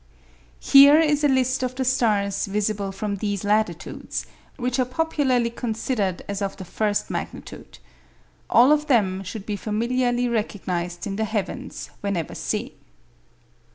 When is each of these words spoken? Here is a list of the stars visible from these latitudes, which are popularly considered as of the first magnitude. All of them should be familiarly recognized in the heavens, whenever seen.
Here 0.59 0.99
is 0.99 1.23
a 1.23 1.27
list 1.27 1.61
of 1.61 1.75
the 1.75 1.85
stars 1.85 2.47
visible 2.47 2.91
from 2.91 3.17
these 3.17 3.43
latitudes, 3.43 4.25
which 4.57 4.79
are 4.79 4.85
popularly 4.85 5.51
considered 5.51 6.23
as 6.27 6.41
of 6.41 6.57
the 6.57 6.65
first 6.65 7.11
magnitude. 7.11 7.77
All 8.49 8.71
of 8.71 8.87
them 8.87 9.21
should 9.21 9.45
be 9.45 9.55
familiarly 9.55 10.27
recognized 10.27 11.05
in 11.05 11.17
the 11.17 11.25
heavens, 11.25 11.91
whenever 12.01 12.33
seen. 12.33 12.71